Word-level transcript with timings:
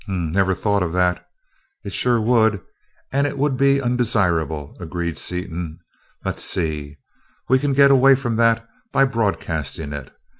"H 0.05 0.09
m 0.09 0.25
m. 0.29 0.31
Never 0.31 0.55
thought 0.55 0.81
of 0.81 0.93
that... 0.93 1.27
it 1.85 1.93
sure 1.93 2.19
would, 2.19 2.59
and 3.13 3.27
it 3.27 3.37
would 3.37 3.55
be 3.55 3.79
undesirable," 3.79 4.75
agreed 4.79 5.15
Seaton. 5.15 5.77
"Let's 6.25 6.43
see... 6.43 6.97
we 7.49 7.59
can 7.59 7.73
get 7.73 7.91
away 7.91 8.15
from 8.15 8.35
that 8.37 8.67
by 8.91 9.05
broadcasting 9.05 9.93
it. 9.93 10.11